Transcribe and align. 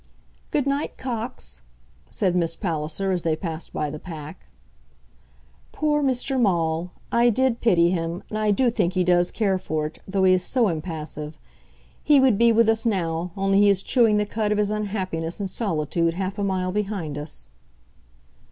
"Good 0.49 0.65
night, 0.65 0.97
Cox," 0.97 1.61
said 2.09 2.35
Miss 2.35 2.55
Palliser, 2.55 3.11
as 3.11 3.21
they 3.21 3.35
passed 3.35 3.71
by 3.71 3.91
the 3.91 3.99
pack. 3.99 4.47
"Poor 5.71 6.01
Mr. 6.01 6.41
Maule! 6.41 6.89
I 7.11 7.29
did 7.29 7.61
pity 7.61 7.91
him, 7.91 8.23
and 8.29 8.39
I 8.39 8.49
do 8.49 8.71
think 8.71 8.93
he 8.93 9.03
does 9.03 9.29
care 9.29 9.59
for 9.59 9.85
it, 9.85 9.99
though 10.07 10.23
he 10.23 10.33
is 10.33 10.43
so 10.43 10.69
impassive. 10.69 11.37
He 12.03 12.19
would 12.19 12.39
be 12.39 12.51
with 12.51 12.67
us 12.67 12.83
now, 12.83 13.29
only 13.37 13.59
he 13.59 13.69
is 13.69 13.83
chewing 13.83 14.17
the 14.17 14.25
cud 14.25 14.51
of 14.51 14.57
his 14.57 14.71
unhappiness 14.71 15.39
in 15.39 15.47
solitude 15.47 16.15
half 16.15 16.39
a 16.39 16.43
mile 16.43 16.71
behind 16.71 17.15
us." 17.15 17.49